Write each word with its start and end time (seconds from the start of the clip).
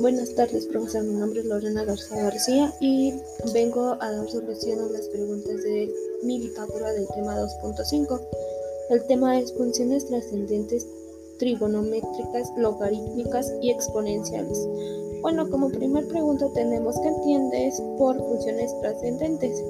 Buenas 0.00 0.32
tardes, 0.36 0.66
profesor. 0.66 1.02
Mi 1.02 1.14
nombre 1.14 1.40
es 1.40 1.46
Lorena 1.46 1.82
García 1.82 2.22
García 2.22 2.72
y 2.80 3.14
vengo 3.52 3.96
a 4.00 4.12
dar 4.12 4.30
solución 4.30 4.78
a 4.78 4.92
las 4.92 5.08
preguntas 5.08 5.60
de 5.64 5.92
mi 6.22 6.38
bitácora 6.38 6.92
del 6.92 7.08
tema 7.08 7.36
2.5. 7.36 8.20
El 8.90 9.04
tema 9.08 9.40
es 9.40 9.52
funciones 9.54 10.06
trascendentes 10.06 10.86
trigonométricas, 11.40 12.48
logarítmicas 12.56 13.52
y 13.60 13.70
exponenciales. 13.72 14.56
Bueno, 15.20 15.50
como 15.50 15.68
primer 15.68 16.06
pregunta 16.06 16.46
tenemos 16.54 16.96
que 17.00 17.08
entiendes 17.08 17.82
por 17.98 18.16
funciones 18.18 18.72
trascendentes. 18.80 19.60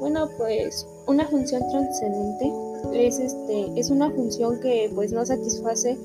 Bueno, 0.00 0.28
pues 0.36 0.84
una 1.06 1.28
función 1.28 1.62
trascendente 1.70 2.52
es 2.92 3.20
este 3.20 3.70
es 3.76 3.90
una 3.90 4.10
función 4.10 4.58
que 4.58 4.90
pues 4.96 5.12
no 5.12 5.24
satisface 5.24 5.96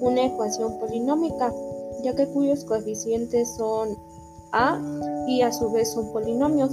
una 0.00 0.26
ecuación 0.26 0.80
polinómica 0.80 1.52
ya 2.02 2.14
que 2.14 2.26
cuyos 2.26 2.64
coeficientes 2.64 3.56
son 3.56 3.96
a 4.52 4.80
y 5.26 5.42
a 5.42 5.52
su 5.52 5.70
vez 5.72 5.92
son 5.92 6.12
polinomios. 6.12 6.72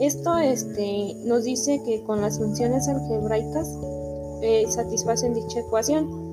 Esto 0.00 0.38
este, 0.38 1.14
nos 1.24 1.44
dice 1.44 1.82
que 1.84 2.02
con 2.04 2.20
las 2.20 2.38
funciones 2.38 2.88
algebraicas 2.88 3.68
eh, 4.42 4.64
satisfacen 4.68 5.34
dicha 5.34 5.60
ecuación. 5.60 6.28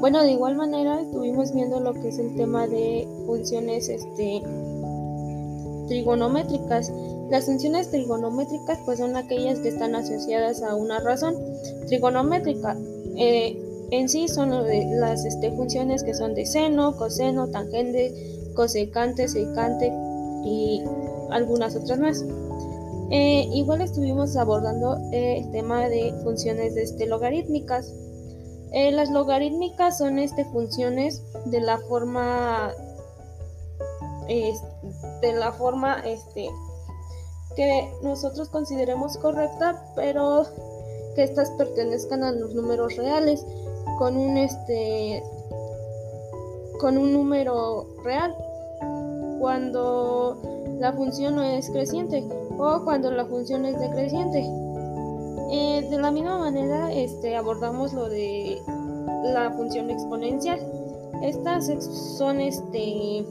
Bueno, 0.00 0.22
de 0.22 0.32
igual 0.32 0.56
manera 0.56 1.00
estuvimos 1.00 1.54
viendo 1.54 1.80
lo 1.80 1.94
que 1.94 2.08
es 2.08 2.18
el 2.18 2.36
tema 2.36 2.66
de 2.66 3.08
funciones 3.26 3.88
este, 3.88 4.42
trigonométricas. 5.88 6.92
Las 7.30 7.46
funciones 7.46 7.90
trigonométricas 7.90 8.78
pues 8.84 8.98
son 8.98 9.16
aquellas 9.16 9.58
que 9.60 9.68
están 9.68 9.94
asociadas 9.94 10.62
a 10.62 10.74
una 10.74 11.00
razón 11.00 11.34
trigonométrica. 11.86 12.76
Eh, 13.16 13.65
en 13.90 14.08
sí 14.08 14.28
son 14.28 14.50
las 15.00 15.24
este, 15.24 15.52
funciones 15.52 16.02
que 16.02 16.14
son 16.14 16.34
de 16.34 16.46
seno, 16.46 16.96
coseno, 16.96 17.48
tangente, 17.48 18.12
cosecante, 18.54 19.28
secante 19.28 19.92
y 20.44 20.82
algunas 21.30 21.76
otras 21.76 21.98
más. 21.98 22.24
Eh, 23.10 23.48
igual 23.52 23.82
estuvimos 23.82 24.36
abordando 24.36 24.98
el 25.12 25.48
tema 25.52 25.88
de 25.88 26.12
funciones 26.24 26.76
este, 26.76 27.06
logarítmicas. 27.06 27.92
Eh, 28.72 28.90
las 28.90 29.10
logarítmicas 29.10 29.98
son 29.98 30.18
este, 30.18 30.44
funciones 30.46 31.22
de 31.46 31.60
la 31.60 31.78
forma 31.78 32.72
de 34.26 35.32
la 35.32 35.52
forma 35.52 36.00
este, 36.04 36.48
que 37.54 37.88
nosotros 38.02 38.48
consideremos 38.48 39.16
correcta, 39.18 39.80
pero 39.94 40.44
que 41.14 41.22
estas 41.22 41.50
pertenezcan 41.52 42.24
a 42.24 42.32
los 42.32 42.54
números 42.54 42.96
reales 42.96 43.46
con 43.98 44.16
un 44.16 44.36
este 44.36 45.22
con 46.80 46.98
un 46.98 47.12
número 47.12 47.86
real 48.04 48.34
cuando 49.40 50.38
la 50.78 50.92
función 50.92 51.36
no 51.36 51.42
es 51.42 51.70
creciente 51.70 52.24
o 52.58 52.84
cuando 52.84 53.10
la 53.10 53.26
función 53.26 53.64
es 53.64 53.78
decreciente. 53.78 54.44
Eh, 55.50 55.86
de 55.88 55.98
la 55.98 56.10
misma 56.10 56.38
manera 56.38 56.92
este, 56.92 57.36
abordamos 57.36 57.92
lo 57.92 58.08
de 58.08 58.60
la 59.32 59.52
función 59.52 59.90
exponencial. 59.90 60.60
Estas 61.22 61.66
son, 62.18 62.40
este, 62.40 63.24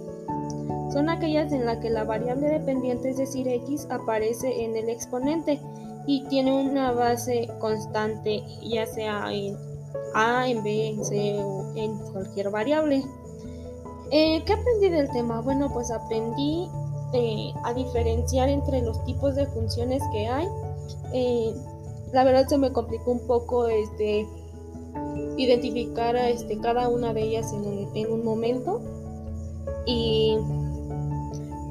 son 0.91 1.09
aquellas 1.09 1.51
en 1.51 1.65
las 1.65 1.77
que 1.77 1.89
la 1.89 2.03
variable 2.03 2.47
dependiente, 2.47 3.09
es 3.09 3.17
decir, 3.17 3.47
x, 3.47 3.87
aparece 3.89 4.63
en 4.63 4.75
el 4.75 4.89
exponente 4.89 5.59
y 6.07 6.23
tiene 6.25 6.53
una 6.53 6.91
base 6.91 7.49
constante, 7.59 8.43
ya 8.63 8.85
sea 8.85 9.31
en 9.31 9.57
a, 10.13 10.47
en 10.49 10.63
B, 10.63 10.89
en 10.89 11.05
C 11.05 11.39
o 11.39 11.65
en 11.75 11.97
cualquier 12.11 12.49
variable. 12.49 13.03
Eh, 14.11 14.43
¿Qué 14.45 14.53
aprendí 14.53 14.89
del 14.89 15.09
tema? 15.09 15.41
Bueno, 15.41 15.69
pues 15.73 15.91
aprendí 15.91 16.69
eh, 17.13 17.51
a 17.63 17.73
diferenciar 17.73 18.49
entre 18.49 18.81
los 18.81 19.03
tipos 19.05 19.35
de 19.35 19.47
funciones 19.47 20.01
que 20.11 20.27
hay. 20.27 20.47
Eh, 21.13 21.53
la 22.13 22.23
verdad 22.23 22.47
se 22.47 22.57
me 22.57 22.71
complicó 22.71 23.11
un 23.11 23.25
poco 23.27 23.67
este, 23.67 24.27
identificar 25.37 26.15
este, 26.15 26.59
cada 26.59 26.87
una 26.87 27.13
de 27.13 27.23
ellas 27.23 27.51
en 27.51 27.65
un, 27.65 27.89
en 27.95 28.11
un 28.11 28.23
momento. 28.23 28.81
Y 29.87 30.37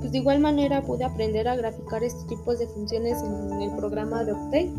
pues 0.00 0.12
de 0.12 0.18
igual 0.18 0.40
manera 0.40 0.82
pude 0.82 1.04
aprender 1.04 1.48
a 1.48 1.56
graficar 1.56 2.02
estos 2.02 2.26
tipos 2.26 2.58
de 2.58 2.66
funciones 2.66 3.22
en 3.22 3.62
el 3.62 3.70
programa 3.76 4.24
de 4.24 4.32
Octave. 4.32 4.72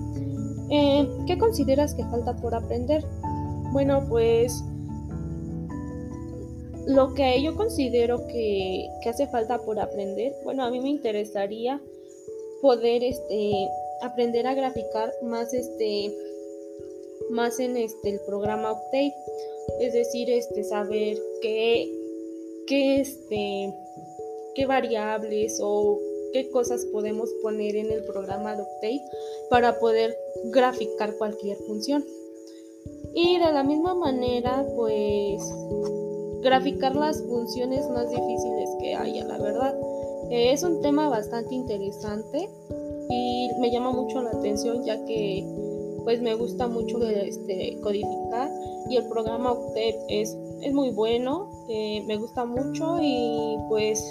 ¿Qué 1.25 1.38
consideras 1.38 1.94
que 1.94 2.03
falta 2.06 2.36
por 2.36 2.53
aprender? 2.53 3.06
Bueno, 3.75 4.06
pues 4.08 4.63
lo 6.88 7.13
que 7.13 7.44
yo 7.44 7.58
considero 7.58 8.25
que, 8.28 8.88
hace 9.06 9.28
falta 9.28 9.58
por 9.58 9.81
aprender, 9.81 10.34
bueno, 10.46 10.63
a 10.63 10.72
mí 10.72 10.80
me 10.80 10.88
interesaría 10.88 11.81
poder 12.62 13.03
este, 13.03 13.68
aprender 14.02 14.47
a 14.47 14.53
graficar 14.53 15.12
más 15.24 15.53
este 15.53 16.09
más 17.31 17.59
en 17.59 17.75
este 17.75 18.12
el 18.12 18.22
programa 18.22 18.72
Octave, 18.72 19.13
es 19.81 19.92
decir, 19.92 20.30
este 20.30 20.63
saber 20.63 21.18
qué 21.42 21.92
qué 22.68 23.02
este 23.02 23.74
qué 24.56 24.66
variables 24.66 25.59
o 25.62 26.00
qué 26.31 26.50
cosas 26.50 26.86
podemos 26.94 27.30
poner 27.42 27.75
en 27.75 27.92
el 27.92 28.06
programa 28.06 28.56
de 28.56 28.62
Octave 28.62 29.02
para 29.50 29.80
poder 29.80 30.18
graficar 30.46 31.18
cualquier 31.18 31.57
función. 31.68 32.06
Y 33.16 33.40
de 33.40 33.52
la 33.52 33.64
misma 33.64 33.96
manera, 33.96 34.66
pues 34.76 35.42
graficar 36.42 36.96
las 36.96 37.24
funciones 37.24 37.90
más 37.90 38.09
difíciles 38.09 38.70
que 38.80 38.94
haya, 38.94 39.26
la 39.26 39.38
verdad. 39.40 39.76
Eh, 40.30 40.52
es 40.52 40.64
un 40.64 40.81
tema 40.81 41.09
bastante 41.09 41.56
interesante 41.56 42.50
y 43.09 43.50
me 43.59 43.72
llama 43.72 43.92
mucho 43.92 44.22
la 44.22 44.31
atención 44.31 44.84
ya 44.84 45.04
que 45.06 45.44
pues 46.04 46.22
me 46.22 46.36
gusta 46.36 46.68
mucho 46.68 47.02
este, 47.08 47.80
codificar 47.81 48.50
y 48.90 48.98
el 48.98 49.08
programa 49.08 49.54
Octave 49.54 49.98
es, 50.09 50.38
es 50.62 50.74
muy 50.74 50.92
bueno, 50.92 51.50
eh, 51.70 52.04
me 52.06 52.18
gusta 52.18 52.46
mucho 52.46 52.98
y 53.02 53.58
pues 53.70 54.04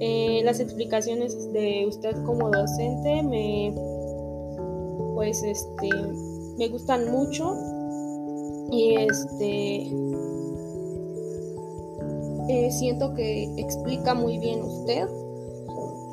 eh, 0.00 0.42
las 0.44 0.60
explicaciones 0.60 1.52
de 1.52 1.86
usted 1.86 2.14
como 2.24 2.50
docente 2.50 3.22
me 3.22 3.74
pues 5.14 5.42
este 5.42 5.88
me 6.58 6.68
gustan 6.68 7.10
mucho. 7.10 7.56
Y 8.70 8.96
este 8.96 9.86
eh, 12.48 12.70
siento 12.70 13.14
que 13.14 13.44
explica 13.56 14.14
muy 14.14 14.38
bien 14.38 14.62
usted. 14.62 15.08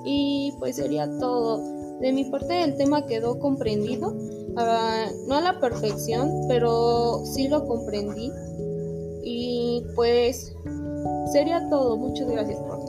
Y 0.05 0.53
pues 0.59 0.75
sería 0.77 1.09
todo. 1.19 1.61
De 1.99 2.11
mi 2.13 2.25
parte 2.25 2.63
el 2.63 2.77
tema 2.77 3.05
quedó 3.05 3.39
comprendido. 3.39 4.13
Ah, 4.57 5.07
no 5.27 5.35
a 5.35 5.41
la 5.41 5.59
perfección 5.59 6.45
pero 6.47 7.25
sí 7.25 7.47
lo 7.47 7.67
comprendí. 7.67 8.31
Y 9.23 9.83
pues 9.95 10.55
sería 11.33 11.67
todo. 11.69 11.97
Muchas 11.97 12.29
gracias 12.29 12.59
por 12.59 12.84